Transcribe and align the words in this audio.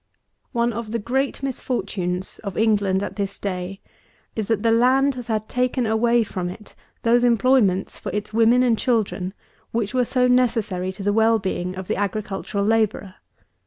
One 0.51 0.73
of 0.73 0.89
the 0.91 0.97
great 0.97 1.43
misfortunes 1.43 2.39
of 2.43 2.57
England 2.57 3.03
at 3.03 3.17
this 3.17 3.37
day 3.37 3.81
is, 4.35 4.47
that 4.47 4.63
the 4.63 4.71
land 4.71 5.13
has 5.13 5.27
had 5.27 5.47
_taken 5.47 5.87
away 5.87 6.23
from 6.23 6.49
it 6.49 6.73
those 7.03 7.23
employments 7.23 7.99
for 7.99 8.11
its 8.11 8.33
women 8.33 8.63
and 8.63 8.79
children 8.79 9.31
which 9.69 9.93
were 9.93 10.05
so 10.05 10.25
necessary 10.27 10.91
to 10.93 11.03
the 11.03 11.13
well 11.13 11.37
being 11.37 11.75
of 11.75 11.87
the 11.87 11.97
agricultural 11.97 12.65
labourer_. 12.65 13.13